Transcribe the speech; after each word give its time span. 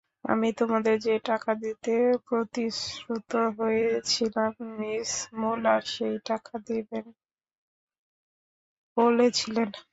আমি 0.25 0.47
তোমাদের 0.59 0.95
যে 1.05 1.15
টাকা 1.23 1.51
দিতে 1.63 1.93
প্রতিশ্রুত 2.27 3.29
হয়েছিলাম, 3.57 4.51
মিস 4.77 5.11
মূলার 5.39 5.81
সেই 5.93 6.15
টাকা 6.29 6.53
দেবেন 6.67 7.05
বলেছিলেন। 8.97 9.69